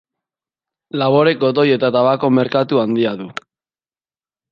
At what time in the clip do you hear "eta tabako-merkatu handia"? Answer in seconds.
1.75-3.13